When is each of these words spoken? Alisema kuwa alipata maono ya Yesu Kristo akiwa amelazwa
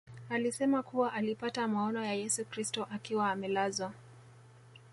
Alisema 0.29 0.83
kuwa 0.83 1.13
alipata 1.13 1.67
maono 1.67 2.05
ya 2.05 2.13
Yesu 2.13 2.45
Kristo 2.45 2.87
akiwa 2.91 3.31
amelazwa 3.31 3.91